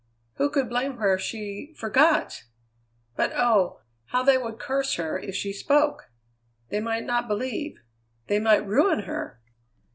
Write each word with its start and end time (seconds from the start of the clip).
Who 0.37 0.49
could 0.49 0.67
blame 0.67 0.97
her 0.97 1.13
if 1.13 1.21
she 1.21 1.75
forgot? 1.77 2.45
But 3.15 3.33
oh! 3.35 3.81
how 4.05 4.23
they 4.23 4.35
would 4.35 4.57
curse 4.57 4.95
her 4.95 5.19
if 5.19 5.35
she 5.35 5.53
spoke! 5.53 6.09
They 6.69 6.79
might 6.79 7.05
not 7.05 7.27
believe; 7.27 7.75
they 8.25 8.39
might 8.39 8.65
ruin 8.65 9.01
her! 9.01 9.39